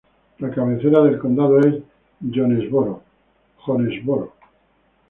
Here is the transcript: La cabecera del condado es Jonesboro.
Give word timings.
La 0.39 0.49
cabecera 0.49 1.03
del 1.03 1.19
condado 1.19 1.59
es 1.59 1.75
Jonesboro. 2.27 3.03